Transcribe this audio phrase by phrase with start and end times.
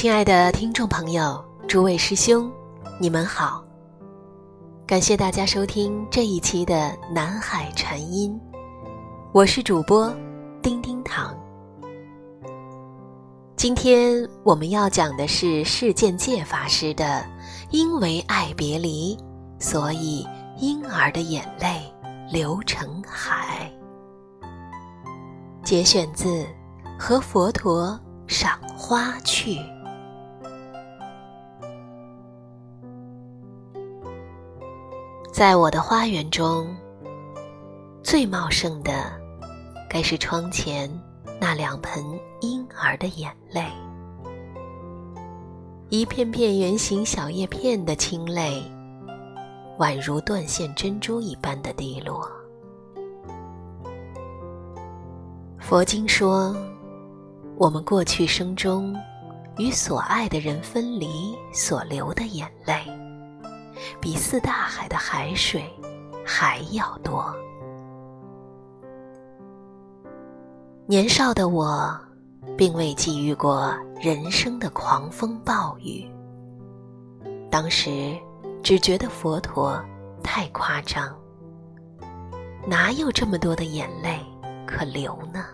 [0.00, 2.50] 亲爱的听众朋友，诸位师兄，
[2.98, 3.62] 你们好！
[4.86, 8.40] 感谢大家收听这一期的南海禅音，
[9.30, 10.10] 我是主播
[10.62, 11.38] 丁丁糖。
[13.56, 17.22] 今天我们要讲的是世间戒法师的
[17.68, 19.14] “因为爱别离，
[19.58, 21.82] 所以婴儿的眼泪
[22.32, 23.70] 流成海”，
[25.62, 26.42] 节选自
[26.98, 27.88] 《和佛陀》。
[28.30, 29.58] 赏花去，
[35.40, 36.76] 在我的花园中，
[38.02, 39.10] 最茂盛的，
[39.88, 40.86] 该是窗前
[41.40, 42.04] 那两盆
[42.42, 43.64] 婴儿的眼泪，
[45.88, 48.62] 一片片圆形小叶片的清泪，
[49.78, 52.30] 宛如断线珍珠一般的滴落。
[55.58, 56.54] 佛经说。
[57.56, 58.94] 我们过去生中，
[59.56, 62.74] 与所爱的人分离所流的眼泪，
[64.00, 65.64] 比四大海的海水
[66.24, 67.34] 还要多。
[70.86, 71.96] 年少的我，
[72.56, 76.10] 并未际遇过人生的狂风暴雨，
[77.50, 78.16] 当时
[78.62, 79.80] 只觉得佛陀
[80.22, 81.16] 太夸张，
[82.66, 84.18] 哪有这么多的眼泪
[84.66, 85.44] 可流呢？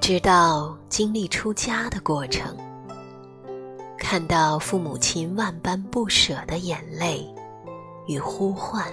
[0.00, 2.54] 直到经历出家的过程，
[4.14, 7.28] 看到父母亲万般不舍的眼泪
[8.06, 8.86] 与呼唤。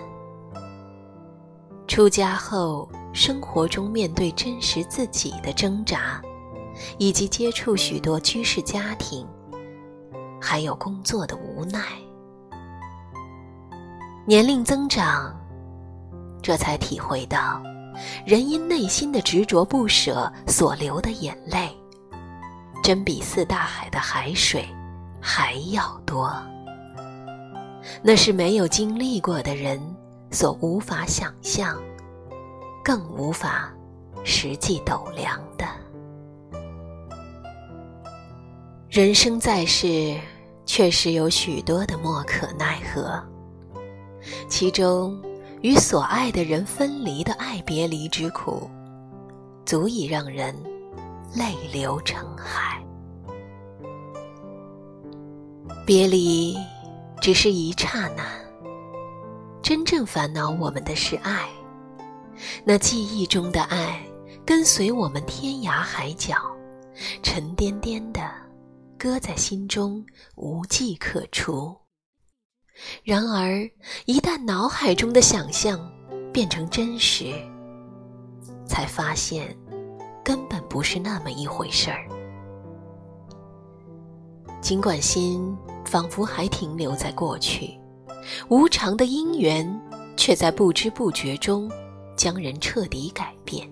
[1.88, 6.20] 出家后，生活中面对真实自己的挣扎，
[6.98, 9.24] 以及接触许多居士家庭，
[10.42, 11.84] 还有工作的无奈。
[14.26, 15.40] 年龄增长，
[16.42, 17.62] 这才体会到。
[18.26, 21.70] 人因内心的执着不舍所流的眼泪，
[22.82, 24.68] 真比四大海的海水
[25.22, 26.34] 还要多。
[28.02, 29.80] 那是没有经历过的人
[30.32, 31.82] 所无法想象，
[32.84, 33.72] 更无法
[34.24, 35.66] 实际斗量的。
[38.90, 40.20] 人生在世，
[40.66, 43.24] 确实有许多的莫可奈何，
[44.50, 45.18] 其中。
[45.62, 48.68] 与所爱的人分离的爱别离之苦，
[49.64, 50.56] 足以让人
[51.36, 52.71] 泪流成海。
[55.94, 56.58] 别离
[57.20, 58.24] 只是一刹那，
[59.62, 61.50] 真正烦恼我们的是爱。
[62.64, 64.02] 那记忆中的爱，
[64.46, 66.34] 跟随我们天涯海角，
[67.22, 68.22] 沉甸甸的，
[68.98, 70.02] 搁在心中，
[70.38, 71.76] 无迹可除。
[73.04, 73.70] 然而，
[74.06, 75.78] 一旦脑海中的想象
[76.32, 77.34] 变成真实，
[78.66, 79.54] 才发现
[80.24, 82.08] 根本不是那么一回事儿。
[84.62, 87.78] 尽管心仿佛还停留在过去，
[88.48, 89.68] 无常的因缘
[90.16, 91.70] 却在不知不觉中
[92.16, 93.68] 将人彻底改变。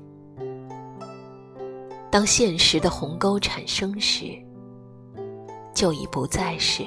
[2.11, 4.25] 当现实的鸿沟产生时，
[5.73, 6.83] 就已不再是。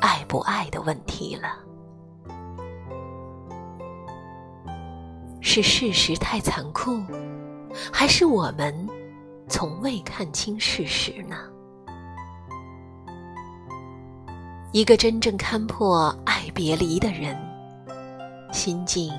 [0.00, 1.58] 爱不爱的问题了，
[5.42, 7.02] 是事实太残酷，
[7.92, 8.88] 还是我们
[9.46, 11.36] 从未看清事实呢？
[14.72, 17.36] 一个真正看破爱别离的人，
[18.52, 19.12] 心境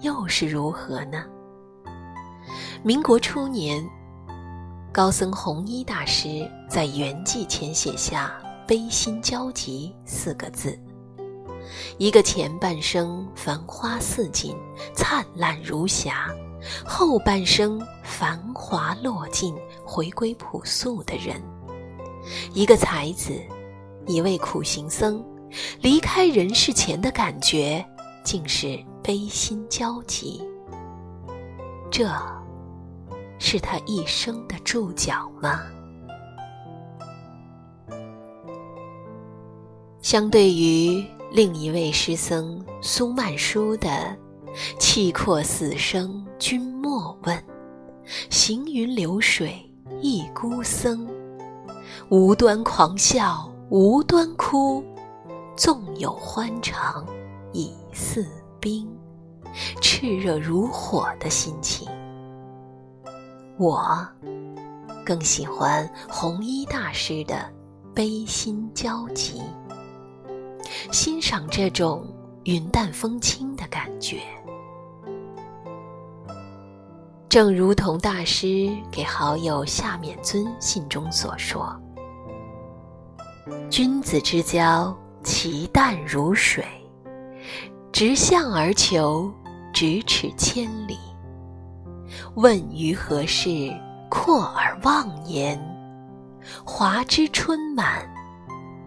[0.00, 1.24] 又是如何呢？
[2.82, 3.82] 民国初年，
[4.92, 8.32] 高僧弘一大师在圆寂前写下。
[8.66, 10.78] 悲心交集四个字，
[11.96, 14.54] 一个前半生繁花似锦、
[14.94, 16.28] 灿烂如霞，
[16.84, 19.56] 后半生繁华落尽、
[19.86, 21.40] 回归朴素的人；
[22.52, 23.32] 一个才子，
[24.08, 25.22] 一位苦行僧，
[25.82, 27.84] 离开人世前的感觉，
[28.24, 30.42] 竟是悲心交集。
[31.90, 32.10] 这，
[33.38, 35.60] 是他一生的注脚吗？
[40.00, 44.16] 相对于另一位师僧苏曼殊的
[44.80, 47.44] “气阔死生君莫问，
[48.30, 49.54] 行云流水
[50.00, 51.06] 一孤僧，
[52.08, 54.82] 无端狂笑无端哭，
[55.54, 57.06] 纵有欢肠
[57.52, 58.26] 已似
[58.58, 58.88] 冰”，
[59.82, 61.86] 炽热如火的心情，
[63.58, 64.08] 我
[65.04, 67.46] 更喜欢弘一大师的
[67.94, 69.42] 悲心交集。
[70.90, 72.06] 欣赏这种
[72.44, 74.22] 云淡风轻的感觉。
[77.28, 81.78] 正如同大师给好友夏勉尊信中所说
[83.70, 86.64] ：“君子之交，其淡如水，
[87.92, 89.32] 直向而求，
[89.72, 90.98] 咫尺千里。
[92.34, 93.72] 问于何事，
[94.08, 95.60] 阔而忘言。
[96.64, 98.08] 华之春满，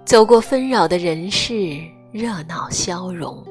[0.04, 1.80] 走过纷扰的人世。
[2.12, 3.44] 热闹消融，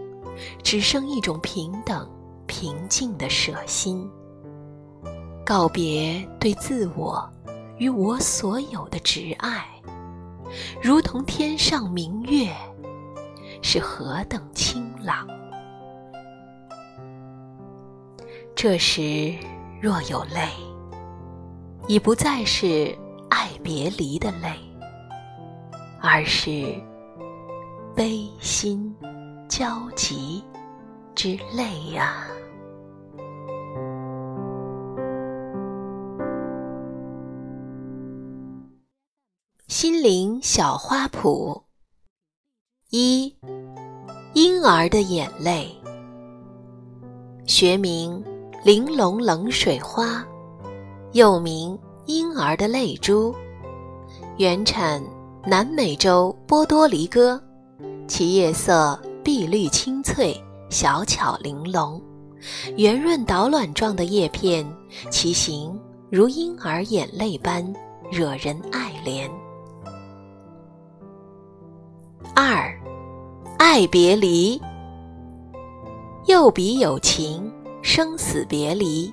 [0.63, 2.09] 只剩一种平等、
[2.47, 4.09] 平静的舍心。
[5.45, 7.23] 告别对自我
[7.77, 9.63] 与我所有的执爱，
[10.81, 12.51] 如同天上明月，
[13.61, 15.27] 是何等清朗。
[18.55, 19.35] 这时
[19.79, 20.49] 若有泪，
[21.87, 22.97] 已不再是
[23.29, 24.49] 爱别离的泪，
[26.01, 26.73] 而是。
[27.95, 28.93] 悲心
[29.47, 30.43] 交集
[31.15, 32.27] 之泪呀！
[40.07, 41.63] 灵小花圃
[42.91, 43.35] 一，
[44.35, 45.67] 婴儿的眼泪，
[47.47, 48.23] 学名
[48.63, 50.23] 玲珑冷水花，
[51.13, 51.75] 又名
[52.05, 53.33] 婴儿的泪珠，
[54.37, 55.03] 原产
[55.43, 57.41] 南美洲波多黎各。
[58.07, 61.99] 其叶色碧绿清脆，小巧玲珑，
[62.77, 64.63] 圆润导卵状的叶片，
[65.09, 65.75] 其形
[66.11, 67.73] 如婴儿眼泪般
[68.11, 69.27] 惹人爱怜。
[72.37, 72.69] 二，
[73.57, 74.61] 爱别离，
[76.25, 77.49] 又比有情，
[77.81, 79.11] 生死别离，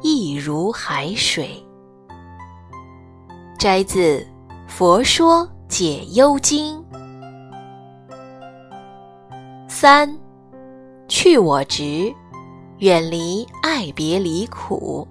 [0.00, 1.60] 亦如海水。
[3.58, 4.18] 摘自
[4.68, 6.78] 《佛说解忧经》。
[9.68, 10.16] 三，
[11.08, 12.14] 去我执，
[12.78, 15.04] 远离爱别离苦。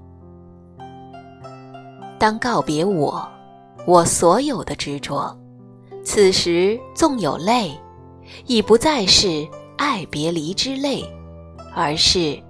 [2.17, 3.27] 当告别我，
[3.85, 5.37] 我所有的执着，
[6.03, 7.79] 此时纵有泪，
[8.45, 11.05] 已不再是爱别离之泪，
[11.73, 12.41] 而是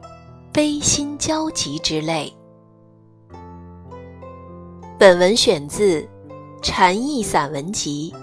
[0.51, 2.33] 悲心交集之泪。
[4.97, 6.01] 本文选自
[6.61, 8.13] 《禅意散文集》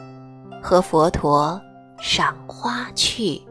[0.62, 1.60] 和佛陀
[2.00, 3.42] 赏花去。